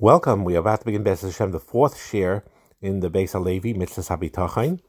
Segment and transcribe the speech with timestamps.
[0.00, 0.42] Welcome.
[0.42, 2.42] We are about to begin Beis Hashem, the fourth share
[2.82, 4.80] in the Beis Halevi Mitzvah Habitachain,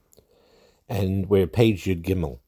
[0.89, 2.39] and we're page Yud Gimel.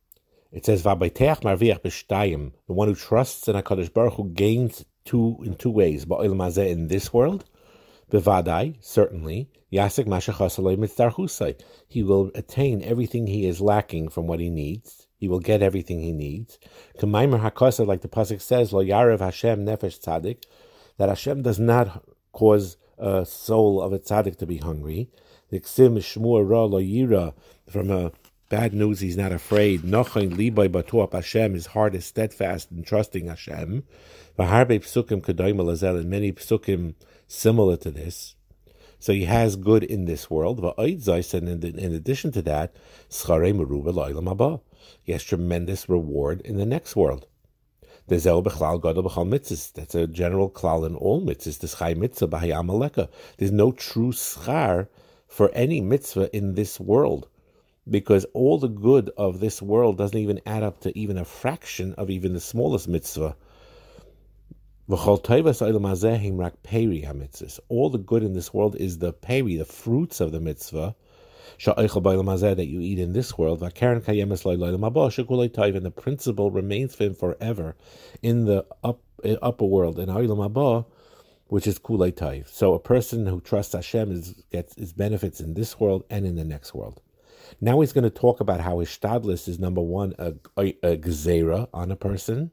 [0.52, 5.38] It says Vabayteach Marviach B'Shtayim, the one who trusts in Hakadosh Baruch Hu gains two
[5.44, 6.06] in two ways.
[6.06, 7.46] Ba'il Mazeh in this world,
[8.12, 11.62] Bevadai certainly Yasik Mashachasalei Mitzdarhusai.
[11.88, 15.05] He will attain everything he is lacking from what he needs.
[15.20, 16.58] He will get everything he needs.
[16.98, 20.46] Kamaimer Hakasa, like the pasuk says, Lo Yarev Hashem Nefesh Tzadik,
[20.98, 22.04] that Hashem does not
[22.38, 25.09] cause a soul of a tzaddik to be hungry.
[25.50, 27.34] The ksim shmur ra lo yira
[27.68, 28.12] from a
[28.50, 29.82] bad news he's not afraid.
[29.82, 33.84] Nochain libay batuap Hashem his heart is steadfast and trusting Hashem.
[34.38, 36.94] Vaharbe psukim kadayim lazel and many psukim
[37.28, 38.36] similar to this.
[39.00, 40.59] So he has good in this world.
[40.78, 42.76] And in addition to that,
[45.04, 47.28] he has tremendous reward in the next world.
[48.07, 51.59] That's a general klal in all mitzvahs.
[51.59, 53.09] The schai mitzvah.
[53.38, 54.88] There's no true schar
[55.27, 57.27] for any mitzvah in this world,
[57.89, 61.94] because all the good of this world doesn't even add up to even a fraction
[61.95, 63.36] of even the smallest mitzvah.
[64.89, 65.64] All the
[68.05, 70.95] good in this world is the peri, the fruits of the mitzvah
[71.59, 73.73] that you eat in this world, and
[75.86, 77.76] the principle remains for him forever
[78.22, 79.02] in the up,
[79.42, 80.86] upper world, in Ha'olam
[81.48, 82.48] which is kulei taiv.
[82.50, 86.36] So a person who trusts Hashem is, gets his benefits in this world and in
[86.36, 87.02] the next world.
[87.61, 91.67] Now he's going to talk about how his ishtadlis is number one a, a, a
[91.73, 92.52] on a person,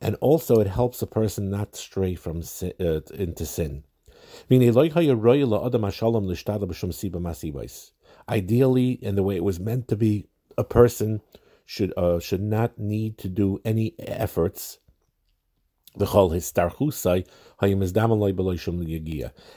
[0.00, 3.84] and also it helps a person not stray from uh, into sin.
[8.30, 11.20] Ideally, in the way it was meant to be, a person
[11.66, 14.78] should uh, should not need to do any efforts.
[15.96, 16.06] The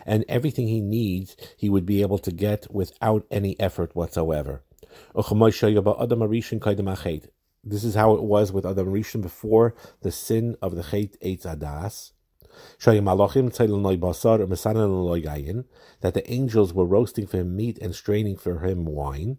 [0.06, 4.64] and everything he needs, he would be able to get without any effort whatsoever.
[7.64, 11.46] This is how it was with Adam Rishon before the sin of the Chet Eitz
[11.46, 12.13] Adas
[16.02, 19.38] that the angels were roasting for him meat and straining for him wine,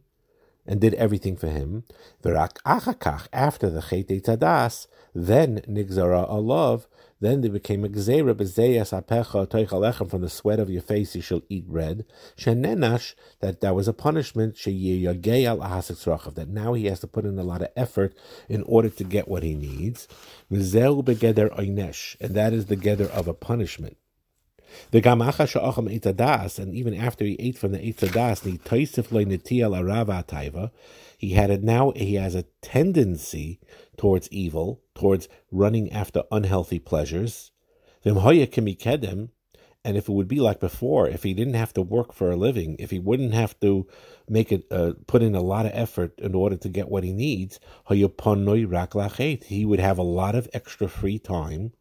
[0.67, 1.85] and did everything for him.
[2.25, 6.87] After the Chet Tadas, then Nigzara Alav,
[7.21, 11.23] then they became a gzera bezeyas apecha toichalechem from the sweat of your face you
[11.23, 12.05] shall eat bread.
[12.37, 17.25] Shenenash that that was a punishment sheyiyagei al ahasik that now he has to put
[17.25, 18.15] in a lot of effort
[18.49, 20.07] in order to get what he needs.
[20.53, 23.97] V'zeu begeder oynesh, and that is the geder of a punishment.
[24.91, 29.25] The gamacha sha'acham etadas, and even after he ate from the etadas, the toisif loy
[29.25, 30.71] netiel arava taiva,
[31.17, 31.93] he had it now.
[31.97, 33.61] He has a tendency
[33.97, 37.53] towards evil, towards running after unhealthy pleasures.
[38.05, 38.19] And
[39.99, 42.77] if it would be like before, if he didn't have to work for a living,
[42.79, 43.87] if he wouldn't have to
[44.29, 47.13] make it, uh, put in a lot of effort in order to get what he
[47.13, 47.61] needs,
[47.91, 48.05] he
[49.65, 51.73] would have a lot of extra free time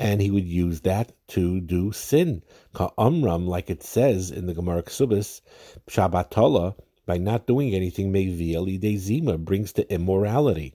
[0.00, 2.42] and he would use that to do sin.
[2.72, 5.42] Ka'amram, like it says in the Gemara Ksubis,
[5.88, 6.74] Shabbatola,
[7.04, 10.74] by not doing anything, Meviel Zima brings to immorality.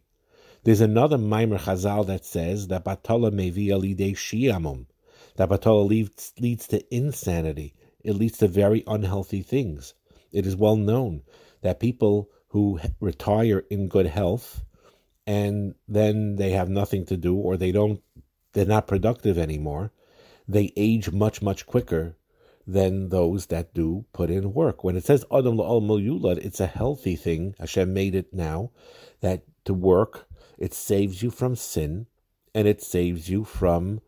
[0.63, 3.81] There's another Maimer Chazal that says that Batola Meviel
[4.15, 4.85] Shiamum,
[5.37, 7.73] that Batola leads, leads to insanity.
[8.03, 9.95] It leads to very unhealthy things.
[10.31, 11.23] It is well known
[11.61, 14.63] that people who retire in good health
[15.25, 18.01] and then they have nothing to do or they don't
[18.55, 19.91] they're not productive anymore.
[20.47, 22.15] They age much, much quicker
[22.65, 24.81] than those that do put in work.
[24.81, 27.53] When it says Adam la'al yulad, it's a healthy thing.
[27.59, 28.71] Hashem made it now
[29.19, 30.27] that to work,
[30.57, 32.07] it saves you from sin
[32.53, 33.99] and it saves you from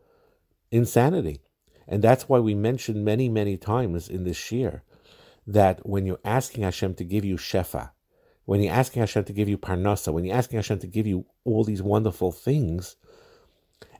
[0.70, 1.42] insanity.
[1.86, 4.82] And that's why we mentioned many, many times in this year
[5.46, 7.90] that when you're asking Hashem to give you shefa,
[8.46, 11.26] when you're asking Hashem to give you parnasa, when you're asking Hashem to give you
[11.44, 12.96] all these wonderful things,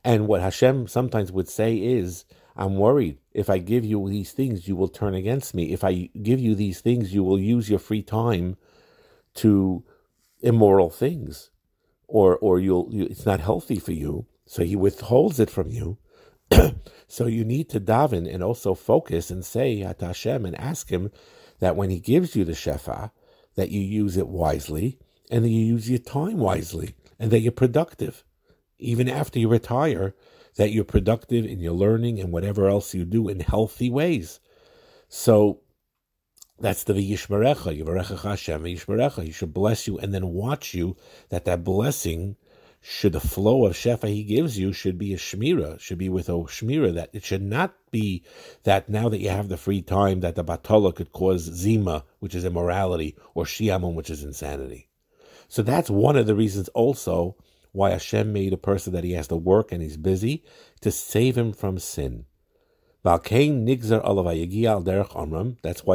[0.04, 2.24] and what Hashem sometimes would say is,
[2.56, 3.18] I'm worried.
[3.32, 5.72] If I give you these things, you will turn against me.
[5.72, 8.56] If I give you these things, you will use your free time
[9.34, 9.84] to
[10.40, 11.50] immoral things,
[12.08, 14.26] or or you'll you, it's not healthy for you.
[14.46, 15.98] So he withholds it from you.
[17.08, 21.10] so you need to daven and also focus and say at Hashem and ask Him
[21.60, 23.10] that when He gives you the shefa,
[23.54, 24.98] that you use it wisely
[25.30, 28.24] and that you use your time wisely and that you're productive
[28.78, 30.14] even after you retire,
[30.56, 34.40] that you're productive in your learning and whatever else you do in healthy ways.
[35.08, 35.60] So
[36.58, 39.22] that's the V'yishmerecha, Yivarecha Hashem V'yishmerecha.
[39.22, 40.96] He should bless you and then watch you
[41.28, 42.36] that that blessing
[42.80, 46.28] should the flow of shefa he gives you should be a shmira, should be with
[46.28, 48.22] a shmira, that it should not be
[48.62, 52.34] that now that you have the free time that the batola could cause zima, which
[52.34, 54.88] is immorality, or shiamun, which is insanity.
[55.48, 57.36] So that's one of the reasons also
[57.72, 60.44] why Hashem made a person that he has to work and he's busy
[60.80, 62.24] to save him from sin.
[63.04, 63.48] That's why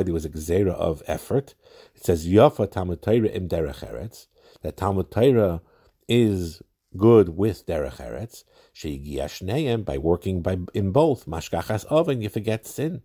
[0.03, 1.55] there was a gzera of effort.
[1.95, 4.27] It says Yafa Talmud im derech
[4.61, 5.61] that Talmud
[6.07, 6.61] is
[6.95, 8.43] good with derech eretz.
[8.73, 13.01] Sheigiashneim by working by in both mashkachas oven you forget sin.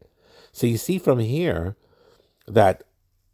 [0.52, 1.76] So you see from here
[2.46, 2.84] that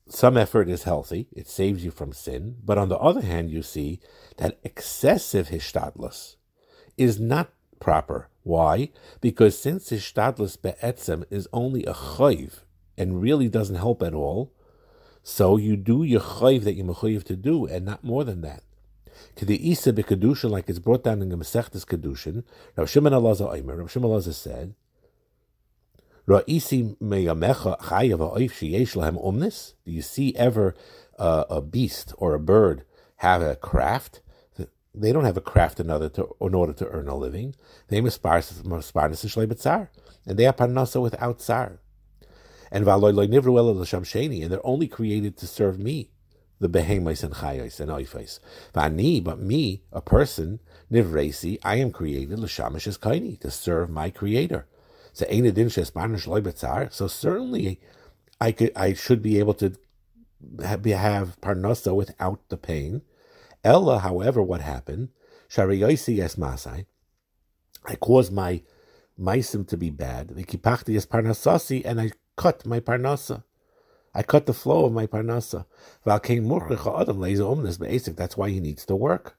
[0.08, 2.56] some effort is healthy; it saves you from sin.
[2.64, 4.00] But on the other hand, you see
[4.36, 6.36] that excessive hishtadlus
[6.96, 8.28] is not proper.
[8.42, 8.90] Why?
[9.20, 12.60] Because since hishtadlus be'etzem is only a chayv
[12.98, 14.52] and really doesn't help at all,
[15.22, 18.62] so you do your chayv that you're mechayiv to do, and not more than that.
[19.36, 19.92] To the isa
[20.48, 22.44] like it's brought down in the Masechtas Kedushin,
[22.76, 24.74] Rav Shimon Elazar Omer, Rav Shimon said,
[26.26, 29.74] Ra'isi meyamecha chayav ha'oif sheyesh lahem omnis?
[29.84, 30.74] Do you see ever
[31.18, 32.84] uh, a beast or a bird
[33.16, 34.20] have a craft?
[34.94, 37.56] They don't have a craft in order to, in order to earn a living.
[37.88, 38.66] They sparse, and
[40.38, 41.80] they are parnasa without tsar
[42.74, 46.10] and and they're only created to serve me,
[46.58, 48.40] the behemais and chayos and oifais.
[48.74, 50.58] Vani, but me, a person,
[50.90, 54.66] nivresi, I am created l'shamish es kaini to serve my Creator.
[55.16, 57.80] So certainly,
[58.40, 59.74] I could, I should be able to
[60.62, 63.02] have, have parnasa without the pain.
[63.62, 65.10] Ella, however, what happened?
[65.48, 66.86] Shariyosi es masai.
[67.86, 68.62] I caused my
[69.18, 70.30] maisim to be bad.
[70.30, 73.44] The kipachti es parnasasi, and I cut my parnasa.
[74.14, 75.66] I cut the flow of my parnasa.
[76.04, 76.28] That's
[78.36, 79.36] why he needs to work.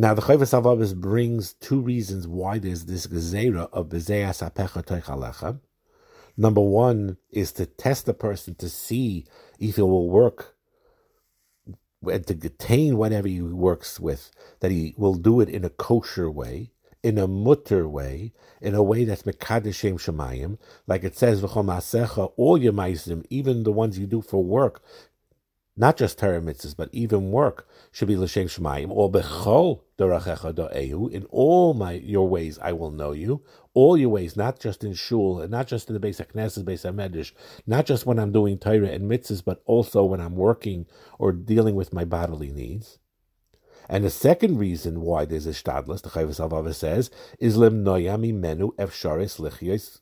[0.00, 5.58] Now the Chovos HaLevavos brings two reasons why there's this gezerah of bezeas apecha toichalecha.
[6.36, 9.26] Number one is to test the person to see
[9.58, 10.54] if it will work
[12.08, 14.30] and to attain whatever he works with,
[14.60, 16.70] that he will do it in a kosher way
[17.02, 22.58] in a mutter way, in a way that's mekadeshem shemayim, like it says v'chom all
[22.58, 24.82] your meisim, even the ones you do for work,
[25.78, 28.90] not just Torah mitzvahs, but even work should be l'shem shemayim.
[28.90, 33.42] Or bechol derachecha in all my your ways I will know you.
[33.74, 36.64] All your ways, not just in shul, and not just in the base of Knesset,
[36.64, 37.30] base of Medish,
[37.64, 40.86] not just when I'm doing Torah and mitzvahs, but also when I'm working
[41.16, 42.98] or dealing with my bodily needs.
[43.88, 48.34] And the second reason why there's a shtadlus, the Chovos HaLevavos says, is lim noyami
[48.34, 50.00] menu efsharis lichyos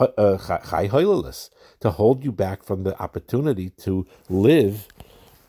[0.00, 0.88] uh, chai
[1.80, 4.88] to hold you back from the opportunity to live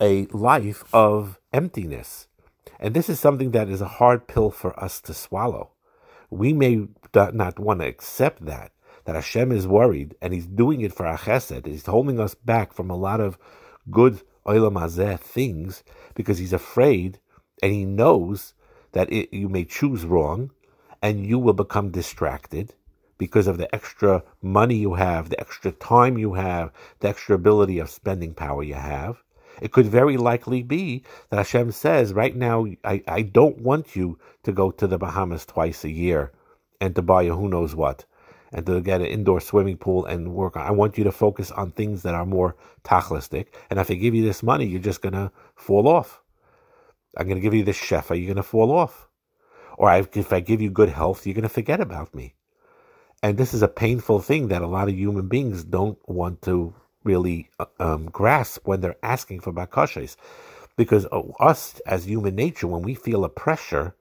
[0.01, 2.27] a life of emptiness.
[2.79, 5.71] And this is something that is a hard pill for us to swallow.
[6.29, 8.71] We may not want to accept that,
[9.05, 11.67] that Hashem is worried and He's doing it for our chesed.
[11.67, 13.37] He's holding us back from a lot of
[13.91, 15.83] good olam things
[16.15, 17.19] because He's afraid
[17.61, 18.53] and he knows
[18.93, 20.51] that it, you may choose wrong
[21.01, 22.73] and you will become distracted
[23.17, 27.77] because of the extra money you have, the extra time you have, the extra ability
[27.77, 29.21] of spending power you have.
[29.61, 34.17] It could very likely be that Hashem says, right now, I, I don't want you
[34.43, 36.31] to go to the Bahamas twice a year
[36.81, 38.05] and to buy a who knows what
[38.51, 40.57] and to get an indoor swimming pool and work.
[40.57, 40.65] On.
[40.65, 43.47] I want you to focus on things that are more tachlistic.
[43.69, 46.21] And if I give you this money, you're just going to fall off.
[47.15, 49.07] I'm going to give you this shefa, you're going to fall off.
[49.77, 52.35] Or if I give you good health, you're going to forget about me.
[53.23, 56.73] And this is a painful thing that a lot of human beings don't want to
[57.03, 60.15] really uh, um, grasp when they're asking for bakashas.
[60.77, 63.95] Because uh, us, as human nature, when we feel a pressure,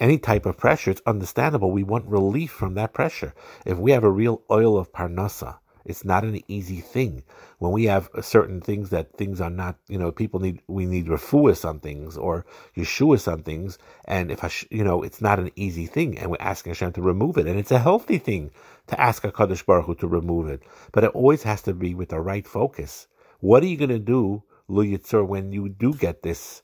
[0.00, 1.70] any type of pressure, it's understandable.
[1.70, 3.34] We want relief from that pressure.
[3.64, 7.22] If we have a real oil of parnasa, it's not an easy thing.
[7.58, 11.06] When we have certain things that things are not, you know, people need, we need
[11.06, 13.78] refuah on things or Yeshua on things.
[14.06, 17.02] And if, I, you know, it's not an easy thing and we're asking Hashem to
[17.02, 17.46] remove it.
[17.46, 18.50] And it's a healthy thing
[18.86, 20.62] to ask a Kadosh Baruch Hu to remove it.
[20.92, 23.06] But it always has to be with the right focus.
[23.40, 26.62] What are you going to do, Lu Yitzur, when you do get this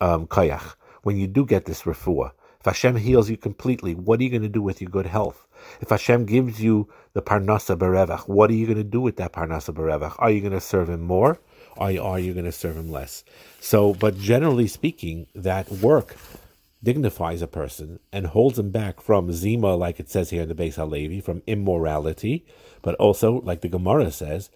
[0.00, 2.32] um, kayach, when you do get this refuah?
[2.62, 5.48] If Hashem heals you completely, what are you going to do with your good health?
[5.80, 9.32] If Hashem gives you the parnasa berevach, what are you going to do with that
[9.32, 10.14] parnasa berevach?
[10.20, 11.40] Are you going to serve Him more?
[11.76, 13.24] Or are you going to serve Him less?
[13.58, 16.14] So, but generally speaking, that work
[16.84, 20.54] dignifies a person and holds him back from zima, like it says here in the
[20.54, 22.46] Beis Halevi, from immorality,
[22.80, 24.50] but also, like the Gemara says,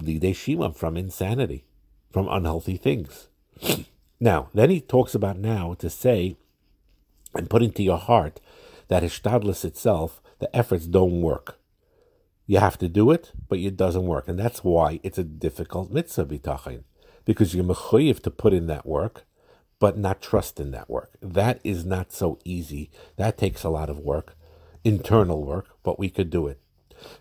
[0.00, 1.64] lidei shima, from insanity,
[2.12, 3.26] from unhealthy things.
[4.20, 6.36] Now, then he talks about now to say
[7.34, 8.40] and put into your heart
[8.88, 11.58] that Hishtadlis itself, the efforts don't work.
[12.46, 14.26] You have to do it, but it doesn't work.
[14.26, 16.84] And that's why it's a difficult mitzvah bitachin.
[17.24, 19.24] Because you're mechuyev to put in that work,
[19.78, 21.10] but not trust in that work.
[21.20, 22.90] That is not so easy.
[23.16, 24.34] That takes a lot of work,
[24.82, 26.58] internal work, but we could do it.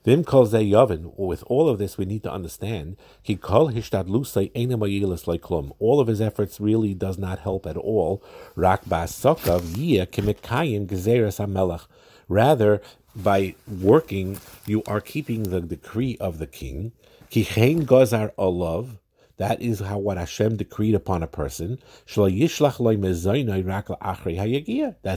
[0.03, 1.17] Vim kol yovin.
[1.17, 5.71] With all of this, we need to understand he kol klum.
[5.79, 8.23] All of his efforts really does not help at all.
[8.55, 11.87] Rak basokav yia kemikayim gezeres hamelach.
[12.27, 12.81] Rather,
[13.15, 16.91] by working, you are keeping the decree of the king.
[17.31, 18.99] Kichein gozar olav.
[19.37, 21.77] That is how what Hashem decreed upon a person.
[22.15, 22.31] That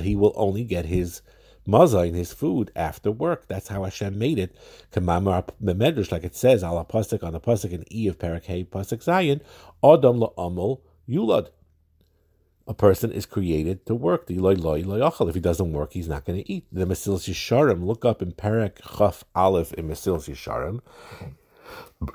[0.03, 1.23] he will only get his
[1.71, 3.47] mazain, his food, after work.
[3.49, 4.57] That's how Hashem made it.
[4.93, 9.41] Medrash, like it says, ala pasuk on the pasuk in E of Parakeh pasuk Zayin,
[9.83, 11.49] Adam la'amol yulad
[12.71, 14.27] a person is created to work.
[14.29, 16.67] If he doesn't work, he's not going to eat.
[16.71, 20.79] The Mesilas Yesharim, look up in Perek Chaf Aleph in Mesilas Yesharim.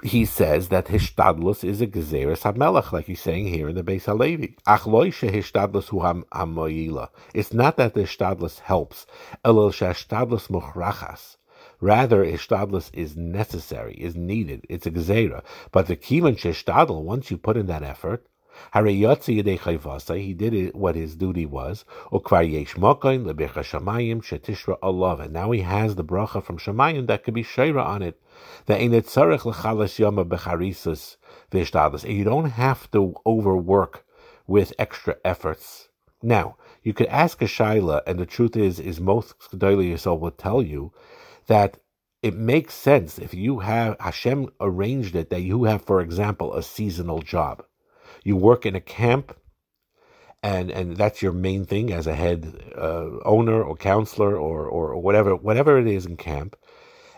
[0.03, 4.05] He says that Hishtadlus is a Gezeres HaMelech, like he's saying here in the Beis
[4.05, 4.55] Halevi.
[4.65, 7.09] Achloi Hishtadlus hu hamoyila.
[7.35, 9.05] It's not that the Hishtadlus helps.
[9.45, 11.37] Elul Hishtadlus muchrachas.
[11.79, 14.65] Rather, Hishtadlus is necessary, is needed.
[14.69, 15.43] It's a Gezerah.
[15.71, 18.25] But the Kivan Hishtadl, once you put in that effort,
[18.73, 21.85] he did it, what his duty was.
[22.11, 22.21] And
[25.33, 28.21] now he has the bracha from Shemayim that could be Sheira on it.
[28.67, 28.93] And
[32.13, 34.05] you don't have to overwork
[34.47, 35.89] with extra efforts.
[36.21, 40.31] Now, you could ask a Shaila, and the truth is, is most Gedolei Yisrael will
[40.31, 40.91] tell you
[41.47, 41.77] that
[42.21, 46.63] it makes sense if you have Hashem arranged it that you have, for example, a
[46.63, 47.63] seasonal job
[48.25, 49.37] you work in a camp
[50.43, 54.97] and and that's your main thing as a head uh, owner or counselor or, or
[54.99, 56.57] whatever whatever it is in camp.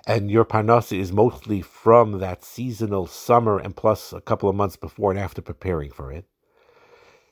[0.05, 4.77] And your parnasa is mostly from that seasonal summer and plus a couple of months
[4.77, 6.25] before and after preparing for it.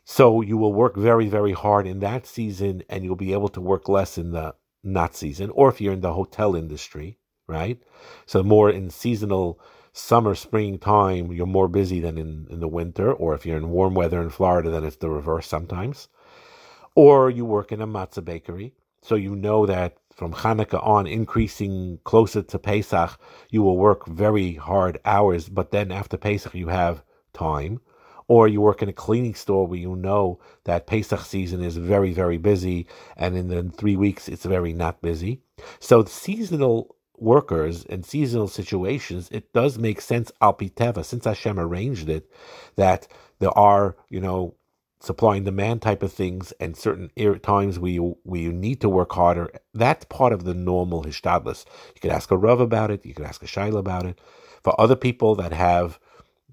[0.03, 3.62] So you will work very very hard in that season and you'll be able to
[3.62, 7.79] work less in the not season or if you're in the hotel industry right?
[8.25, 9.60] So more in seasonal
[9.97, 13.69] summer, spring time, you're more busy than in, in the winter, or if you're in
[13.69, 16.09] warm weather in Florida, then it's the reverse sometimes.
[16.95, 21.99] Or you work in a matzah bakery, so you know that from Hanukkah on, increasing
[22.03, 23.17] closer to Pesach,
[23.49, 27.79] you will work very hard hours, but then after Pesach, you have time.
[28.27, 32.11] Or you work in a cleaning store where you know that Pesach season is very,
[32.11, 35.41] very busy, and in the three weeks, it's very not busy.
[35.79, 42.10] So the seasonal workers in seasonal situations, it does make sense alpiteva, since Hashem arranged
[42.10, 42.29] it,
[42.75, 43.07] that
[43.39, 44.55] there are, you know,
[45.00, 48.89] supply and demand type of things and certain times where you, where you need to
[48.89, 49.51] work harder.
[49.74, 51.65] That's part of the normal hishtadlis.
[51.93, 53.05] You could ask a Rav about it.
[53.05, 54.19] You could ask a Shaila about it.
[54.63, 56.00] For other people that have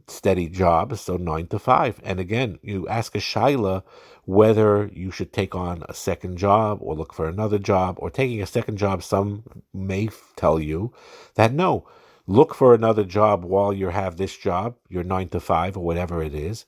[0.08, 2.00] steady job, so nine to five.
[2.04, 3.82] And again, you ask a Shaila
[4.24, 8.42] whether you should take on a second job or look for another job or taking
[8.42, 9.02] a second job.
[9.02, 10.92] Some may tell you
[11.34, 11.88] that no,
[12.26, 16.22] look for another job while you have this job, your nine to five or whatever
[16.22, 16.66] it is.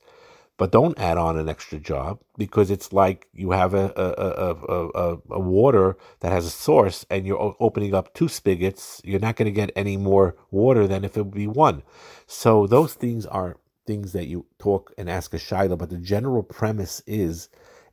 [0.56, 5.14] But don't add on an extra job because it's like you have a, a, a,
[5.14, 9.00] a, a water that has a source and you're opening up two spigots.
[9.04, 11.82] You're not going to get any more water than if it would be one.
[12.26, 16.42] So those things are things that you talk and ask a shaila, but the general
[16.42, 17.48] premise is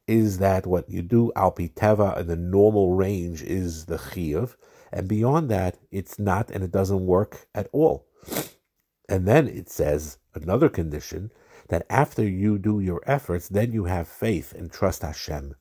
[0.08, 4.56] is that what you do alpi teva in the normal range is the chiyuv,
[4.92, 8.06] and beyond that it's not, and it doesn't work at all.
[9.08, 11.32] And then it says another condition
[11.72, 15.56] that after you do your efforts, then you have faith and trust Hashem.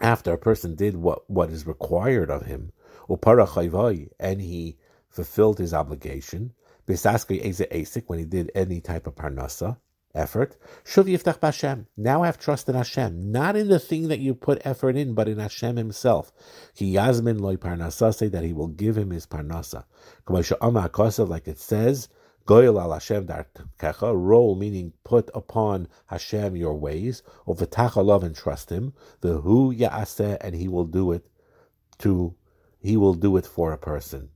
[0.00, 2.72] After a person did what, what is required of him,
[3.08, 4.76] and he
[5.08, 6.52] fulfilled his obligation.
[6.86, 9.78] When he did any type of parnasa
[10.14, 11.86] effort, shuv yiftach b'Hashem.
[11.96, 15.28] Now have trust in Hashem, not in the thing that you put effort in, but
[15.28, 16.32] in Hashem Himself.
[16.74, 19.84] Ki yazmin loy parnasa say that He will give him his parnasa.
[21.28, 22.08] Like it says,
[22.46, 28.70] Goyal al Hashem darkecha, roll meaning put upon Hashem your ways, uvetacha love and trust
[28.70, 28.92] Him.
[29.22, 31.30] The hu yaaseh, and He will do it
[32.00, 32.34] to,
[32.80, 34.28] He will do it for a person.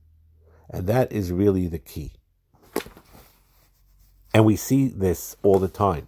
[0.71, 2.13] And that is really the key.
[4.39, 6.07] And we see this all the time.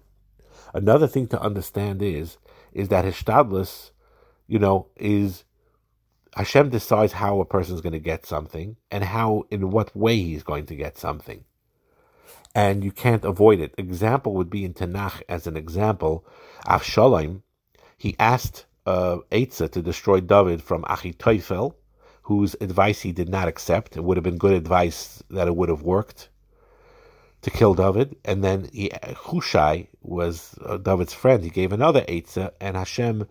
[0.73, 2.37] Another thing to understand is
[2.73, 3.91] is that Hishtadlis,
[4.47, 5.43] you know, is
[6.35, 10.17] Hashem decides how a person is going to get something and how in what way
[10.17, 11.43] he's going to get something.
[12.55, 13.75] and you can't avoid it.
[13.77, 16.25] Example would be in Tanakh as an example.
[16.67, 17.43] Avshalom,
[17.97, 21.75] he asked uh, Eitzah to destroy David from Achitophel,
[22.23, 23.97] whose advice he did not accept.
[23.97, 26.29] It would have been good advice that it would have worked
[27.41, 28.15] to kill David.
[28.25, 31.43] And then he, Hushai was uh, David's friend.
[31.43, 33.27] He gave another Eitzah, and Hashem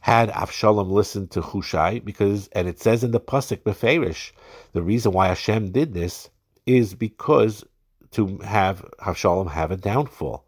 [0.00, 4.32] had Avshalom listen to Hushai because, and it says in the pasuk Beferish,
[4.72, 6.30] the reason why Hashem did this
[6.64, 7.64] is because
[8.12, 10.44] to have Avshalom have a downfall.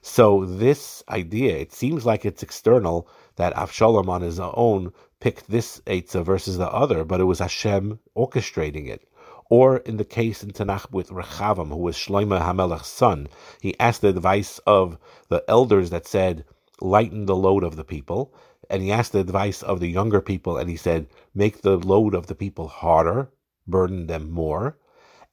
[0.00, 5.80] So this idea, it seems like it's external that Avshalom on his own picked this
[5.86, 9.08] Eitzah versus the other, but it was Hashem orchestrating it.
[9.50, 13.28] Or in the case in Tanakh with Rechavam, who was Shloimeh Hamelech's son,
[13.60, 14.98] he asked the advice of
[15.28, 16.44] the elders that said,
[16.80, 18.34] lighten the load of the people.
[18.70, 22.14] And he asked the advice of the younger people, and he said, make the load
[22.14, 23.30] of the people harder,
[23.66, 24.78] burden them more.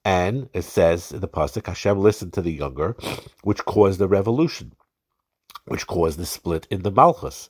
[0.04, 2.96] And it says in the pasuk, Hashem listened to the younger,
[3.44, 4.74] which caused the revolution,
[5.66, 7.50] which caused the split in the Malchus.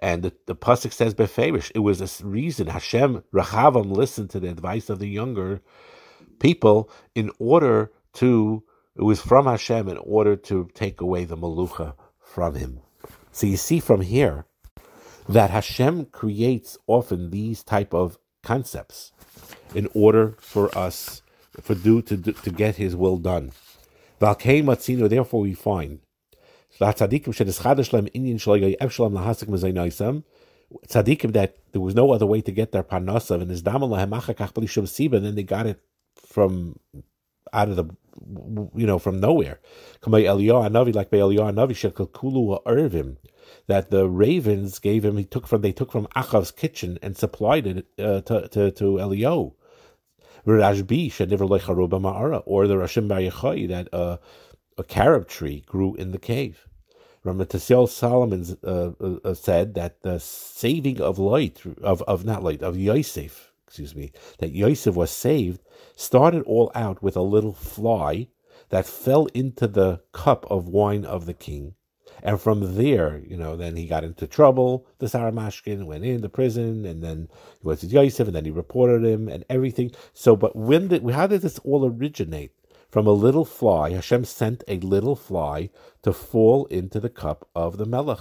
[0.00, 4.50] And the, the pasuk says beferish, it was a reason Hashem Rechavam listened to the
[4.50, 5.62] advice of the younger
[6.38, 8.62] people in order to.
[8.94, 12.80] It was from Hashem in order to take away the malucha from him.
[13.30, 14.44] So you see from here
[15.28, 19.12] that Hashem creates often these type of concepts
[19.74, 21.22] in order for us
[21.60, 23.52] for do to to get His will done.
[24.18, 26.00] Therefore, we find
[30.88, 33.62] tzaddikim that there was no other way to get their his
[35.12, 35.80] and then they got it
[36.32, 36.78] from
[37.52, 37.84] out of the
[38.74, 39.60] you know from nowhere.
[40.06, 40.24] Like
[43.68, 47.66] that the ravens gave him he took from they took from Achav's kitchen and supplied
[47.66, 49.54] it uh, to to to Eliyahu.
[50.44, 50.62] Or the
[52.74, 54.16] Rashim Bar Yochai that uh,
[54.76, 56.66] a carob tree grew in the cave.
[57.24, 58.90] Rav Matisyahu Salomon uh,
[59.24, 64.12] uh, said that the saving of light of of not light of Yosef, excuse me,
[64.38, 65.62] that Yosef was saved
[65.96, 68.28] started all out with a little fly
[68.68, 71.74] that fell into the cup of wine of the king.
[72.22, 74.86] And from there, you know, then he got into trouble.
[74.98, 77.28] The Sar HaMashkim went into prison, and then
[77.62, 79.90] he went to Yosef, and then he reported him and everything.
[80.12, 82.52] So, but when did, how did this all originate?
[82.90, 85.70] From a little fly, Hashem sent a little fly
[86.02, 88.20] to fall into the cup of the Melech,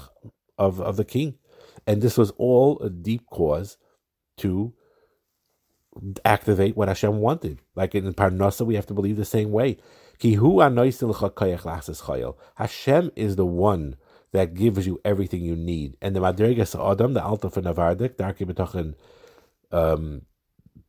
[0.58, 1.40] of, of the king.
[1.86, 3.76] And this was all a deep cause
[4.38, 4.74] to
[6.24, 7.60] activate what Hashem wanted.
[7.76, 9.78] Like in Parnasa, we have to believe the same way.
[12.56, 13.96] Hashem is the one
[14.32, 15.98] that gives you everything you need.
[16.02, 18.96] And the Madrigas Adam, the Alta for Navardik, Darki B'tochen
[19.72, 20.22] um,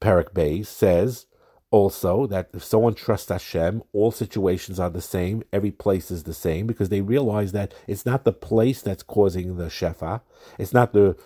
[0.01, 1.27] Perak Bay, says
[1.71, 6.35] also that if someone trusts Hashem, all situations are the same, every place is the
[6.35, 10.21] same, because they realize that it's not the place that's causing the Shefa,
[10.59, 11.17] it's not the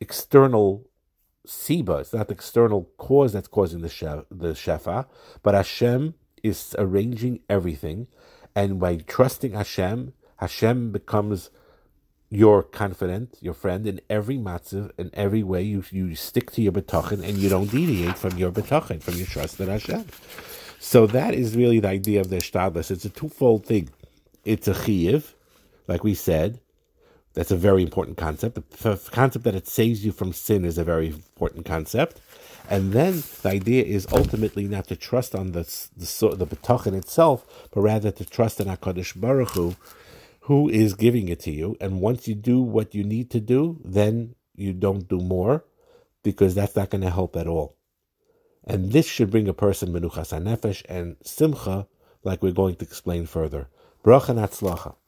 [0.00, 0.86] external
[1.46, 5.06] Siba, it's not the external cause that's causing the, shef, the Shefa,
[5.42, 8.06] but Hashem is arranging everything,
[8.54, 11.50] and by trusting Hashem, Hashem becomes
[12.30, 15.62] your confidant, your friend in every matzav, in every way.
[15.62, 19.26] You you stick to your betachin and you don't deviate from your betachin, from your
[19.26, 20.06] trust in Hashem.
[20.78, 22.90] So that is really the idea of the shtadlis.
[22.90, 23.90] It's a twofold thing.
[24.44, 25.34] It's a chiyiv,
[25.88, 26.60] like we said.
[27.34, 28.54] That's a very important concept.
[28.82, 32.20] The concept that it saves you from sin is a very important concept.
[32.68, 35.62] And then the idea is ultimately not to trust on the
[35.96, 39.76] the, the betachin itself, but rather to trust in Hakadosh Baruch Hu,
[40.40, 41.76] who is giving it to you.
[41.80, 45.64] And once you do what you need to do, then you don't do more,
[46.22, 47.76] because that's not going to help at all.
[48.64, 51.86] And this should bring a person menuchas nefesh and simcha,
[52.22, 53.68] like we're going to explain further.
[54.04, 54.99] Bracha and